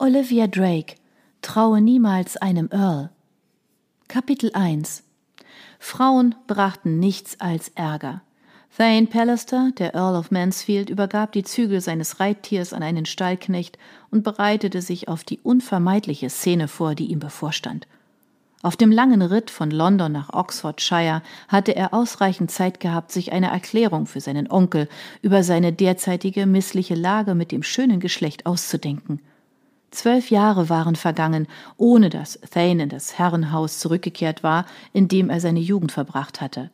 [0.00, 0.94] Olivia Drake
[1.42, 3.10] Traue niemals einem Earl.
[4.06, 5.02] Kapitel 1
[5.80, 8.22] Frauen brachten nichts als Ärger.
[8.76, 13.76] Thane Pallister, der Earl of Mansfield, übergab die Zügel seines Reittiers an einen Stallknecht
[14.12, 17.88] und bereitete sich auf die unvermeidliche Szene vor, die ihm bevorstand.
[18.62, 23.48] Auf dem langen Ritt von London nach Oxfordshire hatte er ausreichend Zeit gehabt, sich eine
[23.48, 24.88] Erklärung für seinen Onkel
[25.22, 29.20] über seine derzeitige missliche Lage mit dem schönen Geschlecht auszudenken.
[29.90, 31.46] Zwölf Jahre waren vergangen,
[31.76, 36.70] ohne dass Thane in das Herrenhaus zurückgekehrt war, in dem er seine Jugend verbracht hatte.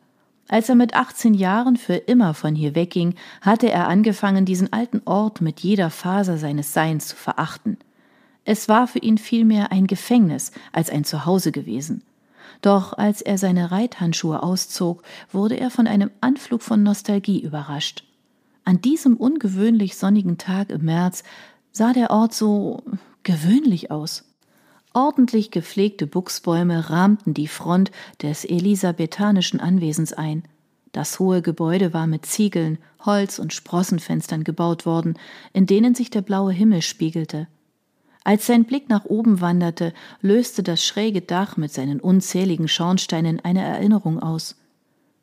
[0.47, 5.01] Als er mit 18 Jahren für immer von hier wegging, hatte er angefangen, diesen alten
[5.05, 7.77] Ort mit jeder Faser seines Seins zu verachten.
[8.43, 12.03] Es war für ihn vielmehr ein Gefängnis als ein Zuhause gewesen.
[12.61, 15.01] Doch als er seine Reithandschuhe auszog,
[15.31, 18.03] wurde er von einem Anflug von Nostalgie überrascht.
[18.65, 21.23] An diesem ungewöhnlich sonnigen Tag im März
[21.71, 22.83] sah der Ort so
[23.25, 24.23] gewöhnlich aus.
[24.93, 30.43] Ordentlich gepflegte Buchsbäume rahmten die Front des elisabethanischen Anwesens ein.
[30.93, 35.19] Das hohe Gebäude war mit Ziegeln, Holz und Sprossenfenstern gebaut worden,
[35.51, 37.49] in denen sich der blaue Himmel spiegelte.
[38.23, 43.63] Als sein Blick nach oben wanderte, löste das schräge Dach mit seinen unzähligen Schornsteinen eine
[43.63, 44.55] Erinnerung aus.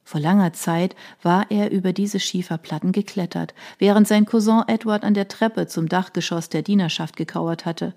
[0.05, 5.29] Vor langer Zeit war er über diese Schieferplatten geklettert, während sein Cousin Edward an der
[5.29, 7.95] Treppe zum Dachgeschoss der Dienerschaft gekauert hatte.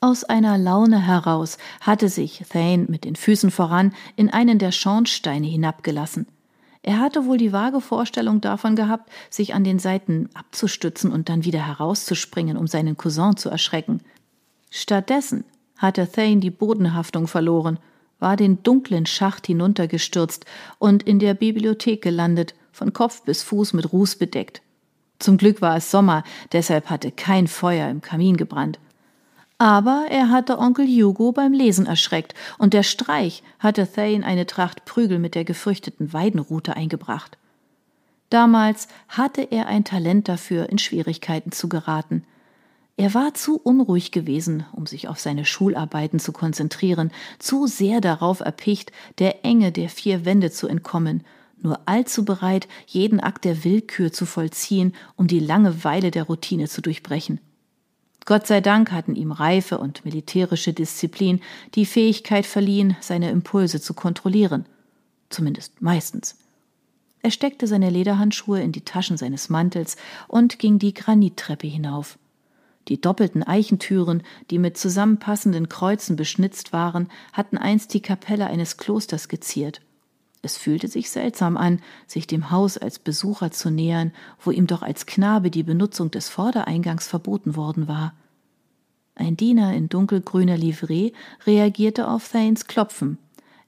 [0.00, 5.46] Aus einer Laune heraus hatte sich Thane mit den Füßen voran in einen der Schornsteine
[5.46, 6.26] hinabgelassen.
[6.82, 11.44] Er hatte wohl die vage Vorstellung davon gehabt, sich an den Seiten abzustützen und dann
[11.44, 14.00] wieder herauszuspringen, um seinen Cousin zu erschrecken.
[14.70, 15.44] Stattdessen
[15.76, 17.78] hatte Thane die Bodenhaftung verloren,
[18.18, 20.44] war den dunklen Schacht hinuntergestürzt
[20.78, 24.62] und in der Bibliothek gelandet, von Kopf bis Fuß mit Ruß bedeckt.
[25.18, 28.78] Zum Glück war es Sommer, deshalb hatte kein Feuer im Kamin gebrannt.
[29.58, 34.84] Aber er hatte Onkel Hugo beim Lesen erschreckt, und der Streich hatte Thane eine Tracht
[34.84, 37.36] Prügel mit der gefürchteten Weidenrute eingebracht.
[38.30, 42.24] Damals hatte er ein Talent dafür, in Schwierigkeiten zu geraten.
[42.98, 48.40] Er war zu unruhig gewesen, um sich auf seine Schularbeiten zu konzentrieren, zu sehr darauf
[48.40, 51.22] erpicht, der Enge der vier Wände zu entkommen,
[51.62, 56.82] nur allzu bereit, jeden Akt der Willkür zu vollziehen, um die Langeweile der Routine zu
[56.82, 57.38] durchbrechen.
[58.26, 61.40] Gott sei Dank hatten ihm Reife und militärische Disziplin
[61.76, 64.66] die Fähigkeit verliehen, seine Impulse zu kontrollieren.
[65.30, 66.36] Zumindest meistens.
[67.22, 72.18] Er steckte seine Lederhandschuhe in die Taschen seines Mantels und ging die Granittreppe hinauf.
[72.88, 79.28] Die doppelten Eichentüren, die mit zusammenpassenden Kreuzen beschnitzt waren, hatten einst die Kapelle eines Klosters
[79.28, 79.82] geziert.
[80.40, 84.82] Es fühlte sich seltsam an, sich dem Haus als Besucher zu nähern, wo ihm doch
[84.82, 88.14] als Knabe die Benutzung des Vordereingangs verboten worden war.
[89.14, 91.10] Ein Diener in dunkelgrüner Livree
[91.44, 93.18] reagierte auf Thanes Klopfen.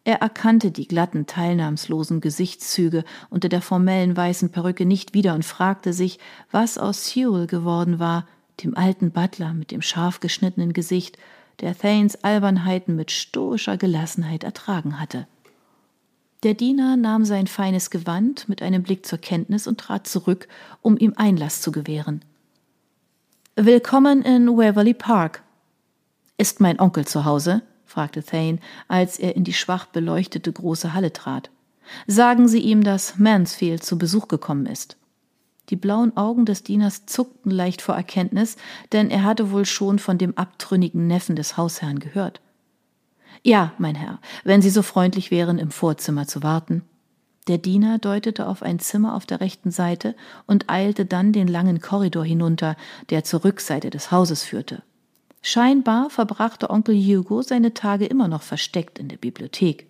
[0.04, 5.92] Er erkannte die glatten, teilnahmslosen Gesichtszüge unter der formellen weißen Perücke nicht wieder und fragte
[5.92, 6.20] sich,
[6.50, 8.26] was aus Sewell geworden war,
[8.62, 11.18] dem alten Butler mit dem scharf geschnittenen Gesicht,
[11.60, 15.26] der Thanes Albernheiten mit stoischer Gelassenheit ertragen hatte.
[16.42, 20.48] Der Diener nahm sein feines Gewand mit einem Blick zur Kenntnis und trat zurück,
[20.80, 22.24] um ihm Einlass zu gewähren.
[23.56, 25.42] Willkommen in Waverley Park.
[26.38, 27.60] Ist mein Onkel zu Hause?
[27.84, 31.50] fragte Thane, als er in die schwach beleuchtete große Halle trat.
[32.06, 34.96] Sagen Sie ihm, dass Mansfield zu Besuch gekommen ist.
[35.70, 38.56] Die blauen Augen des Dieners zuckten leicht vor Erkenntnis,
[38.92, 42.40] denn er hatte wohl schon von dem abtrünnigen Neffen des Hausherrn gehört.
[43.42, 46.82] Ja, mein Herr, wenn Sie so freundlich wären, im Vorzimmer zu warten.
[47.46, 50.14] Der Diener deutete auf ein Zimmer auf der rechten Seite
[50.46, 52.76] und eilte dann den langen Korridor hinunter,
[53.08, 54.82] der zur Rückseite des Hauses führte.
[55.40, 59.86] Scheinbar verbrachte Onkel Hugo seine Tage immer noch versteckt in der Bibliothek.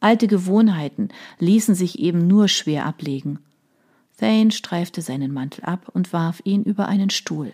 [0.00, 1.08] Alte Gewohnheiten
[1.38, 3.40] ließen sich eben nur schwer ablegen.
[4.18, 7.52] Thane streifte seinen Mantel ab und warf ihn über einen Stuhl.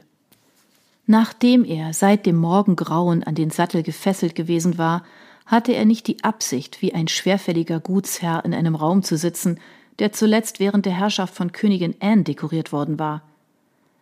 [1.07, 5.05] Nachdem er seit dem Morgengrauen an den Sattel gefesselt gewesen war,
[5.45, 9.61] hatte er nicht die Absicht, wie ein schwerfälliger Gutsherr in einem Raum zu sitzen,
[9.99, 13.23] der zuletzt während der Herrschaft von Königin Anne dekoriert worden war.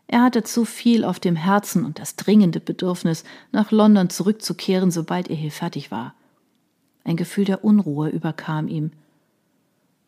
[0.06, 5.28] Er hatte zu viel auf dem Herzen und das dringende Bedürfnis, nach London zurückzukehren, sobald
[5.28, 6.14] er hier fertig war.
[7.04, 8.92] Ein Gefühl der Unruhe überkam ihm.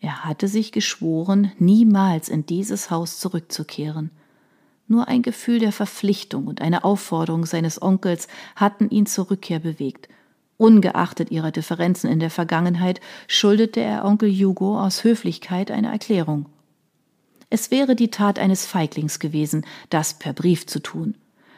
[0.05, 4.11] Er hatte sich geschworen, niemals in dieses Haus zurückzukehren.
[4.87, 10.11] Nur ein Gefühl der Verpflichtung und eine Aufforderung seines Onkels hatten ihn zur Rückkehr bewegt.
[10.59, 16.51] Ungeachtet ihrer Differenzen in der Vergangenheit schuldete er Onkel Hugo aus Höflichkeit eine Erklärung.
[17.49, 21.15] Es wäre die Tat eines Feiglings gewesen, das per Brief zu tun.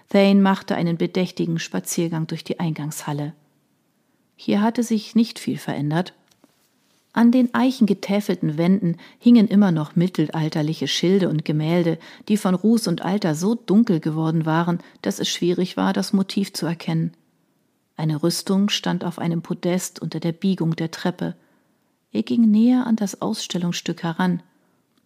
[0.09, 3.33] Thane machte einen bedächtigen Spaziergang durch die Eingangshalle.
[4.37, 6.15] Hier hatte sich nicht viel verändert.
[7.17, 11.99] An den eichengetäfelten Wänden hingen immer noch mittelalterliche Schilde und Gemälde,
[12.29, 16.53] die von Ruß und Alter so dunkel geworden waren, dass es schwierig war, das Motiv
[16.53, 17.15] zu erkennen.
[17.97, 21.37] Eine Rüstung stand auf einem Podest unter der Biegung der Treppe.
[22.13, 24.43] Er ging näher an das Ausstellungsstück heran.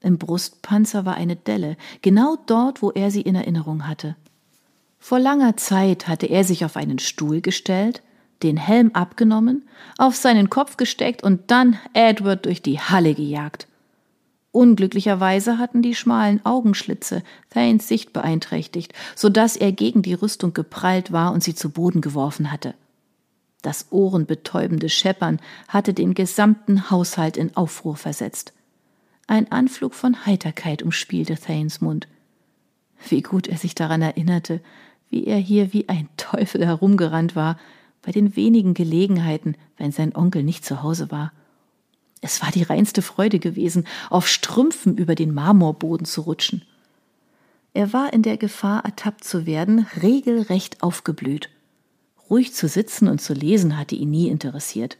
[0.00, 4.16] Im Brustpanzer war eine Delle, genau dort, wo er sie in Erinnerung hatte.
[4.98, 8.02] Vor langer Zeit hatte er sich auf einen Stuhl gestellt,
[8.42, 13.66] den Helm abgenommen, auf seinen Kopf gesteckt und dann Edward durch die Halle gejagt.
[14.52, 21.12] Unglücklicherweise hatten die schmalen Augenschlitze Thanes Sicht beeinträchtigt, so dass er gegen die Rüstung geprallt
[21.12, 22.74] war und sie zu Boden geworfen hatte.
[23.62, 25.38] Das ohrenbetäubende Scheppern
[25.68, 28.52] hatte den gesamten Haushalt in Aufruhr versetzt.
[29.26, 32.08] Ein Anflug von Heiterkeit umspielte Thanes Mund.
[33.08, 34.60] Wie gut er sich daran erinnerte,
[35.10, 37.56] wie er hier wie ein Teufel herumgerannt war,
[38.02, 41.32] bei den wenigen Gelegenheiten, wenn sein Onkel nicht zu Hause war.
[42.20, 46.62] Es war die reinste Freude gewesen, auf Strümpfen über den Marmorboden zu rutschen.
[47.72, 51.50] Er war in der Gefahr, ertappt zu werden, regelrecht aufgeblüht.
[52.28, 54.98] Ruhig zu sitzen und zu lesen hatte ihn nie interessiert.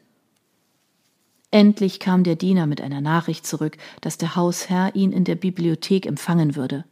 [1.50, 6.06] Endlich kam der Diener mit einer Nachricht zurück, dass der Hausherr ihn in der Bibliothek
[6.06, 6.84] empfangen würde.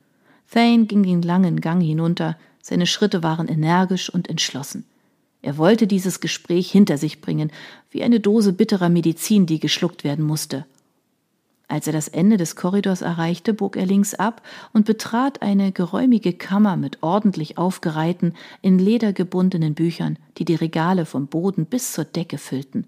[0.50, 4.84] Thane ging den langen Gang hinunter, seine Schritte waren energisch und entschlossen.
[5.40, 7.52] Er wollte dieses Gespräch hinter sich bringen,
[7.90, 10.66] wie eine Dose bitterer Medizin, die geschluckt werden musste.
[11.68, 14.42] Als er das Ende des Korridors erreichte, bog er links ab
[14.72, 21.04] und betrat eine geräumige Kammer mit ordentlich aufgereihten, in Leder gebundenen Büchern, die die Regale
[21.04, 22.86] vom Boden bis zur Decke füllten.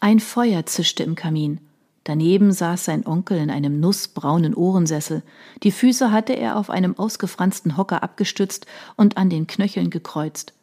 [0.00, 1.60] Ein Feuer zischte im Kamin.
[2.04, 5.22] Daneben saß sein Onkel in einem nussbraunen Ohrensessel.
[5.62, 8.66] Die Füße hatte er auf einem ausgefransten Hocker abgestützt
[8.96, 10.54] und an den Knöcheln gekreuzt.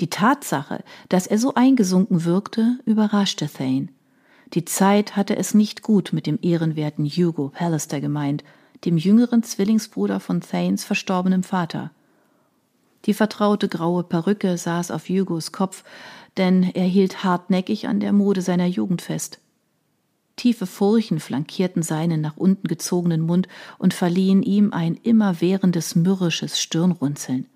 [0.00, 3.88] Die Tatsache, dass er so eingesunken wirkte, überraschte Thane.
[4.54, 8.42] Die Zeit hatte es nicht gut mit dem ehrenwerten Hugo Pallister gemeint,
[8.84, 11.90] dem jüngeren Zwillingsbruder von Thanes verstorbenem Vater.
[13.04, 15.84] Die vertraute graue Perücke saß auf Hugos Kopf,
[16.36, 19.38] denn er hielt hartnäckig an der Mode seiner Jugend fest.
[20.36, 23.48] Tiefe Furchen flankierten seinen nach unten gezogenen Mund
[23.78, 27.46] und verliehen ihm ein immerwährendes mürrisches Stirnrunzeln.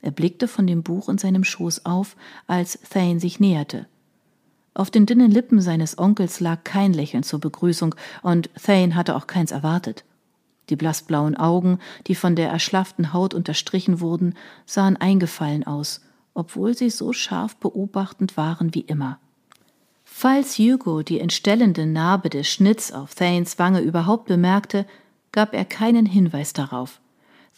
[0.00, 2.16] Er blickte von dem Buch in seinem Schoß auf,
[2.46, 3.86] als Thane sich näherte.
[4.74, 9.26] Auf den dünnen Lippen seines Onkels lag kein Lächeln zur Begrüßung, und Thane hatte auch
[9.26, 10.04] keins erwartet.
[10.70, 14.34] Die blassblauen Augen, die von der erschlafften Haut unterstrichen wurden,
[14.66, 16.02] sahen eingefallen aus,
[16.34, 19.18] obwohl sie so scharf beobachtend waren wie immer.
[20.04, 24.86] Falls Hugo die entstellende Narbe des Schnitts auf Thanes Wange überhaupt bemerkte,
[25.32, 27.00] gab er keinen Hinweis darauf.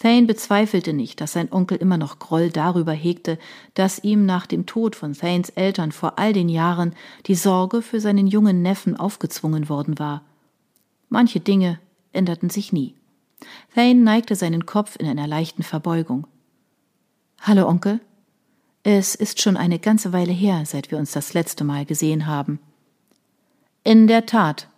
[0.01, 3.39] Thane bezweifelte nicht, dass sein Onkel immer noch Groll darüber hegte,
[3.75, 6.95] dass ihm nach dem Tod von Thanes Eltern vor all den Jahren
[7.27, 10.23] die Sorge für seinen jungen Neffen aufgezwungen worden war.
[11.11, 11.79] Manche Dinge
[12.13, 12.95] änderten sich nie.
[13.75, 16.27] Thane neigte seinen Kopf in einer leichten Verbeugung.
[17.43, 18.01] Hallo, Onkel.
[18.83, 22.59] Es ist schon eine ganze Weile her, seit wir uns das letzte Mal gesehen haben.
[23.85, 24.69] In der Tat.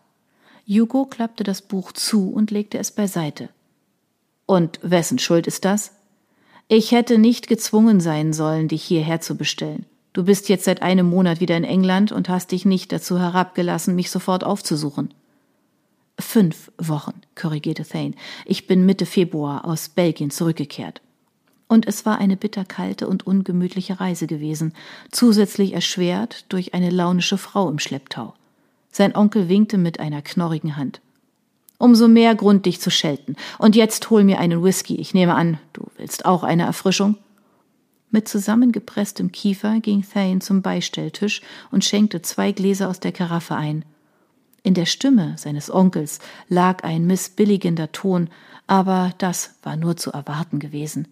[0.66, 3.50] Hugo klappte das Buch zu und legte es beiseite.
[4.46, 5.92] Und wessen Schuld ist das?
[6.68, 9.86] Ich hätte nicht gezwungen sein sollen, dich hierher zu bestellen.
[10.12, 13.94] Du bist jetzt seit einem Monat wieder in England und hast dich nicht dazu herabgelassen,
[13.94, 15.14] mich sofort aufzusuchen.
[16.18, 18.14] Fünf Wochen, korrigierte Thane.
[18.44, 21.00] Ich bin Mitte Februar aus Belgien zurückgekehrt.
[21.66, 24.74] Und es war eine bitterkalte und ungemütliche Reise gewesen,
[25.10, 28.34] zusätzlich erschwert durch eine launische Frau im Schlepptau.
[28.90, 31.00] Sein Onkel winkte mit einer knorrigen Hand.
[31.82, 33.34] Umso mehr Grund, dich zu schelten.
[33.58, 34.94] Und jetzt hol mir einen Whisky.
[35.00, 37.16] Ich nehme an, du willst auch eine Erfrischung?
[38.12, 41.40] Mit zusammengepresstem Kiefer ging Thane zum Beistelltisch
[41.72, 43.84] und schenkte zwei Gläser aus der Karaffe ein.
[44.62, 48.30] In der Stimme seines Onkels lag ein missbilligender Ton,
[48.68, 51.08] aber das war nur zu erwarten gewesen.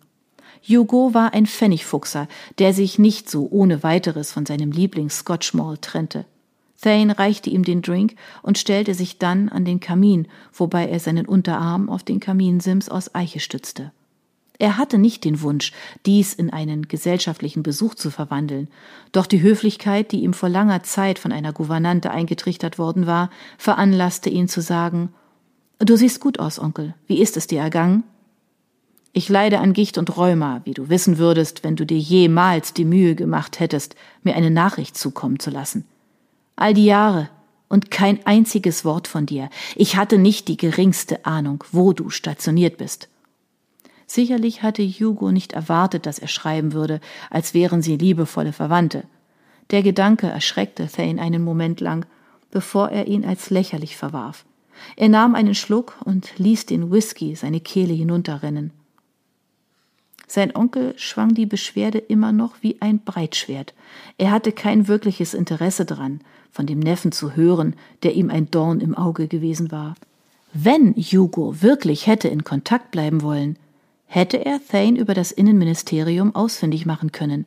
[0.62, 2.29] Hugo war ein Pfennigfuchser,
[2.61, 6.27] der sich nicht so ohne weiteres von seinem Lieblings Scotch Malt trennte.
[6.81, 11.27] Thane reichte ihm den Drink und stellte sich dann an den Kamin, wobei er seinen
[11.27, 13.93] Unterarm auf den Kaminsims aus Eiche stützte.
[14.59, 15.73] Er hatte nicht den Wunsch,
[16.05, 18.69] dies in einen gesellschaftlichen Besuch zu verwandeln,
[19.11, 24.29] doch die Höflichkeit, die ihm vor langer Zeit von einer Gouvernante eingetrichtert worden war, veranlasste
[24.29, 25.15] ihn zu sagen
[25.83, 26.95] Du siehst gut aus, Onkel.
[27.07, 28.05] Wie ist es dir ergangen?
[29.15, 32.85] Ich leide an Gicht und Rheuma, wie du wissen würdest, wenn du dir jemals die
[32.85, 35.87] Mühe gemacht hättest, mir eine Nachricht zukommen zu lassen.
[36.61, 37.31] All die Jahre
[37.71, 39.49] und kein einziges Wort von dir.
[39.76, 43.09] Ich hatte nicht die geringste Ahnung, wo du stationiert bist.
[44.07, 47.00] Sicherlich hatte Hugo nicht erwartet, dass er schreiben würde,
[47.31, 49.05] als wären sie liebevolle Verwandte.
[49.71, 52.05] Der Gedanke erschreckte Thane einen Moment lang,
[52.50, 54.45] bevor er ihn als lächerlich verwarf.
[54.97, 58.73] Er nahm einen Schluck und ließ den Whisky seine Kehle hinunterrennen.
[60.33, 63.75] Sein Onkel schwang die Beschwerde immer noch wie ein Breitschwert.
[64.17, 66.21] Er hatte kein wirkliches Interesse daran,
[66.53, 69.97] von dem Neffen zu hören, der ihm ein Dorn im Auge gewesen war.
[70.53, 73.59] Wenn Hugo wirklich hätte in Kontakt bleiben wollen,
[74.07, 77.45] hätte er Thane über das Innenministerium ausfindig machen können.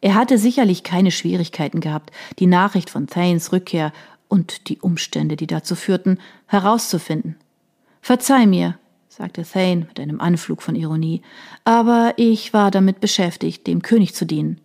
[0.00, 3.92] Er hatte sicherlich keine Schwierigkeiten gehabt, die Nachricht von Thanes Rückkehr
[4.26, 7.36] und die Umstände, die dazu führten, herauszufinden.
[8.02, 8.80] Verzeih mir,
[9.20, 11.20] sagte Thane mit einem Anflug von Ironie,
[11.64, 14.58] aber ich war damit beschäftigt, dem König zu dienen.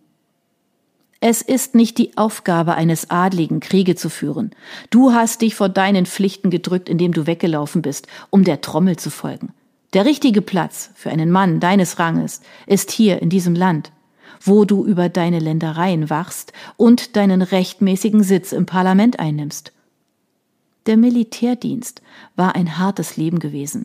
[1.20, 4.52] Es ist nicht die Aufgabe eines Adligen, Kriege zu führen.
[4.88, 9.10] Du hast dich vor deinen Pflichten gedrückt, indem du weggelaufen bist, um der Trommel zu
[9.10, 9.52] folgen.
[9.92, 13.92] Der richtige Platz für einen Mann deines Ranges ist hier in diesem Land,
[14.40, 19.72] wo du über deine Ländereien wachst und deinen rechtmäßigen Sitz im Parlament einnimmst.
[20.86, 22.00] Der Militärdienst
[22.36, 23.84] war ein hartes Leben gewesen,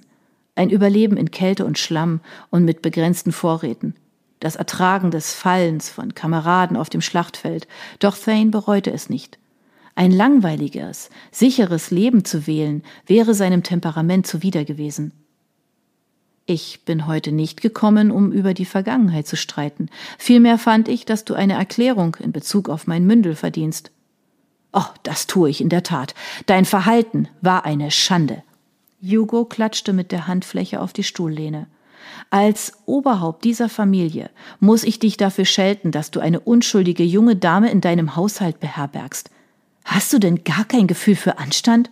[0.55, 3.95] ein Überleben in Kälte und Schlamm und mit begrenzten Vorräten,
[4.39, 7.67] das Ertragen des Fallens von Kameraden auf dem Schlachtfeld,
[7.99, 9.37] doch Thane bereute es nicht.
[9.95, 15.11] Ein langweiliges, sicheres Leben zu wählen, wäre seinem Temperament zuwider gewesen.
[16.45, 19.89] Ich bin heute nicht gekommen, um über die Vergangenheit zu streiten.
[20.17, 23.91] Vielmehr fand ich, dass du eine Erklärung in Bezug auf mein Mündel verdienst.
[24.73, 26.15] Oh, das tue ich in der Tat.
[26.47, 28.43] Dein Verhalten war eine Schande.
[29.01, 31.67] Hugo klatschte mit der Handfläche auf die Stuhllehne.
[32.29, 34.29] Als Oberhaupt dieser Familie
[34.59, 39.29] muss ich dich dafür schelten, dass du eine unschuldige junge Dame in deinem Haushalt beherbergst.
[39.85, 41.89] Hast du denn gar kein Gefühl für Anstand?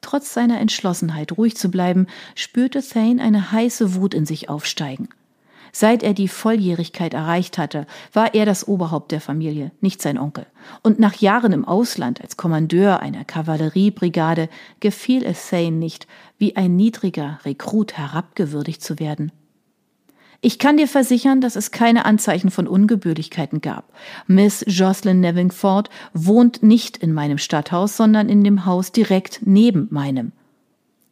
[0.00, 5.08] Trotz seiner Entschlossenheit, ruhig zu bleiben, spürte Thane eine heiße Wut in sich aufsteigen.
[5.78, 10.46] Seit er die Volljährigkeit erreicht hatte, war er das Oberhaupt der Familie, nicht sein Onkel.
[10.82, 14.48] Und nach Jahren im Ausland als Kommandeur einer Kavalleriebrigade
[14.80, 16.06] gefiel es Thane nicht,
[16.38, 19.32] wie ein niedriger Rekrut herabgewürdigt zu werden.
[20.40, 23.92] Ich kann dir versichern, dass es keine Anzeichen von Ungebührlichkeiten gab.
[24.26, 30.32] Miss Jocelyn Nevingford wohnt nicht in meinem Stadthaus, sondern in dem Haus direkt neben meinem.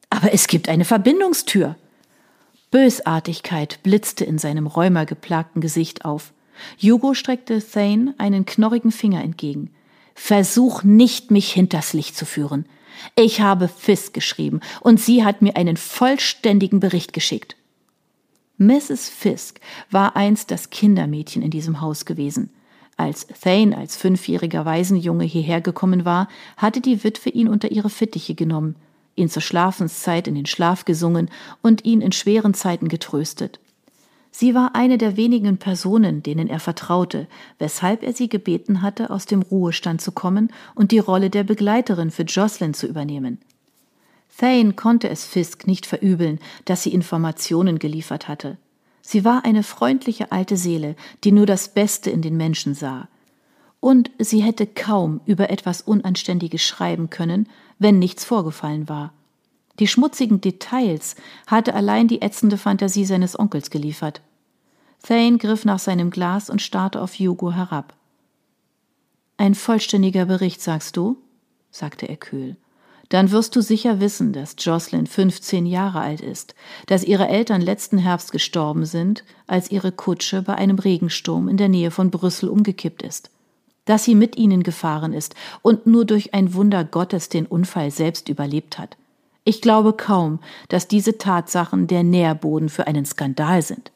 [0.09, 1.77] Aber es gibt eine Verbindungstür.
[2.75, 6.33] Bösartigkeit blitzte in seinem rheumageplagten Gesicht auf.
[6.83, 9.71] Hugo streckte Thane einen knorrigen Finger entgegen.
[10.17, 12.67] Versuch nicht, mich hinters Licht zu führen.
[13.15, 17.55] Ich habe Fisk geschrieben und sie hat mir einen vollständigen Bericht geschickt.
[18.59, 19.09] Mrs.
[19.09, 19.61] Fisk
[19.93, 22.51] war einst das Kindermädchen in diesem Haus gewesen.
[22.97, 26.27] Als Thane als fünfjähriger Waisenjunge hierher gekommen war,
[26.57, 28.75] hatte die Witwe ihn unter ihre Fittiche genommen
[29.17, 31.31] ihn zur Schlafenszeit in den Schlaf gesungen
[31.63, 33.61] und ihn in schweren Zeiten getröstet.
[34.31, 37.29] Sie war eine der wenigen Personen, denen er vertraute,
[37.61, 42.11] weshalb er sie gebeten hatte, aus dem Ruhestand zu kommen und die Rolle der Begleiterin
[42.11, 43.39] für Jocelyn zu übernehmen.
[44.37, 48.59] Thane konnte es Fisk nicht verübeln, dass sie Informationen geliefert hatte.
[49.01, 53.07] Sie war eine freundliche alte Seele, die nur das Beste in den Menschen sah.
[53.79, 59.13] Und sie hätte kaum über etwas Unanständiges schreiben können, wenn nichts vorgefallen war.
[59.79, 61.17] Die schmutzigen Details
[61.47, 64.21] hatte allein die ätzende Fantasie seines Onkels geliefert.
[65.03, 67.95] Thane griff nach seinem Glas und starrte auf Hugo herab.
[69.37, 71.19] Ein vollständiger Bericht, sagst du?
[71.71, 72.57] sagte er kühl.
[73.09, 76.55] Dann wirst du sicher wissen, dass Jocelyn 15 Jahre alt ist,
[76.87, 81.69] dass ihre Eltern letzten Herbst gestorben sind, als ihre Kutsche bei einem Regensturm in der
[81.69, 83.31] Nähe von Brüssel umgekippt ist
[83.85, 88.29] dass sie mit ihnen gefahren ist und nur durch ein Wunder Gottes den Unfall selbst
[88.29, 88.97] überlebt hat.
[89.45, 93.93] Ich glaube kaum, dass diese Tatsachen der Nährboden für einen Skandal sind.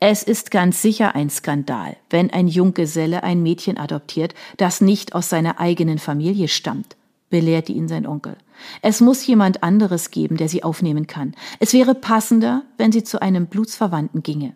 [0.00, 5.28] Es ist ganz sicher ein Skandal, wenn ein Junggeselle ein Mädchen adoptiert, das nicht aus
[5.28, 6.96] seiner eigenen Familie stammt,
[7.30, 8.36] belehrte ihn sein Onkel.
[8.80, 11.34] Es muss jemand anderes geben, der sie aufnehmen kann.
[11.58, 14.54] Es wäre passender, wenn sie zu einem Blutsverwandten ginge.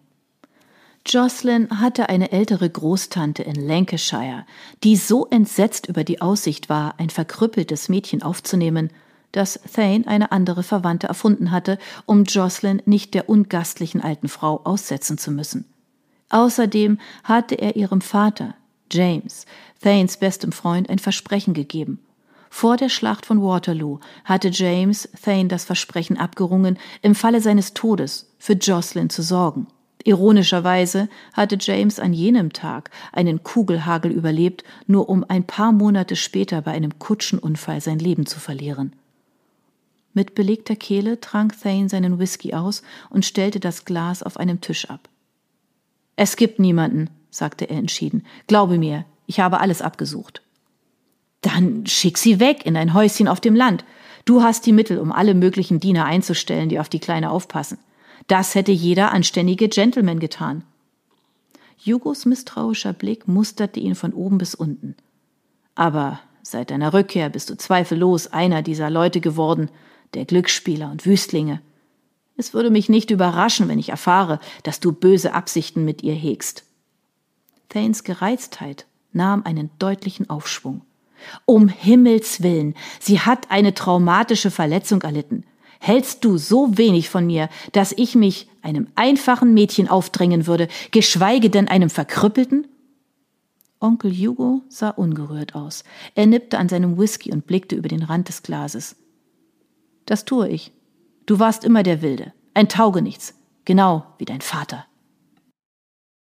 [1.04, 4.46] Jocelyn hatte eine ältere Großtante in Lancashire,
[4.84, 8.90] die so entsetzt über die Aussicht war, ein verkrüppeltes Mädchen aufzunehmen,
[9.32, 15.18] dass Thane eine andere Verwandte erfunden hatte, um Jocelyn nicht der ungastlichen alten Frau aussetzen
[15.18, 15.64] zu müssen.
[16.28, 18.54] Außerdem hatte er ihrem Vater,
[18.90, 19.46] James,
[19.82, 21.98] Thanes bestem Freund, ein Versprechen gegeben.
[22.48, 28.30] Vor der Schlacht von Waterloo hatte James Thane das Versprechen abgerungen, im Falle seines Todes
[28.38, 29.66] für Jocelyn zu sorgen.
[30.04, 36.62] Ironischerweise hatte James an jenem Tag einen Kugelhagel überlebt, nur um ein paar Monate später
[36.62, 38.94] bei einem Kutschenunfall sein Leben zu verlieren.
[40.14, 44.90] Mit belegter Kehle trank Thane seinen Whisky aus und stellte das Glas auf einem Tisch
[44.90, 45.08] ab.
[46.16, 48.26] Es gibt niemanden, sagte er entschieden.
[48.46, 50.42] Glaube mir, ich habe alles abgesucht.
[51.40, 53.84] Dann schick sie weg in ein Häuschen auf dem Land.
[54.24, 57.78] Du hast die Mittel, um alle möglichen Diener einzustellen, die auf die Kleine aufpassen.
[58.26, 60.64] Das hätte jeder anständige Gentleman getan.
[61.78, 64.94] Jugos misstrauischer Blick musterte ihn von oben bis unten.
[65.74, 69.70] Aber seit deiner Rückkehr bist du zweifellos einer dieser Leute geworden,
[70.14, 71.60] der Glücksspieler und Wüstlinge.
[72.36, 76.64] Es würde mich nicht überraschen, wenn ich erfahre, dass du böse Absichten mit ihr hegst.
[77.68, 80.82] Thanes Gereiztheit nahm einen deutlichen Aufschwung.
[81.44, 85.44] Um Himmels willen, sie hat eine traumatische Verletzung erlitten.
[85.84, 91.50] Hältst du so wenig von mir, dass ich mich einem einfachen Mädchen aufdrängen würde, geschweige
[91.50, 92.68] denn einem Verkrüppelten?
[93.80, 95.82] Onkel Hugo sah ungerührt aus.
[96.14, 98.94] Er nippte an seinem Whisky und blickte über den Rand des Glases.
[100.06, 100.70] Das tue ich.
[101.26, 103.34] Du warst immer der Wilde, ein Taugenichts,
[103.64, 104.86] genau wie dein Vater.